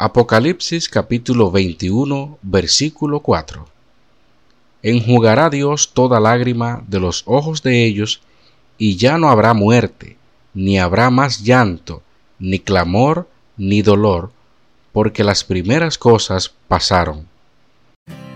[0.00, 3.66] Apocalipsis capítulo 21 versículo 4
[4.80, 8.20] Enjugará Dios toda lágrima de los ojos de ellos,
[8.78, 10.16] y ya no habrá muerte,
[10.54, 12.04] ni habrá más llanto,
[12.38, 14.30] ni clamor, ni dolor,
[14.92, 17.26] porque las primeras cosas pasaron.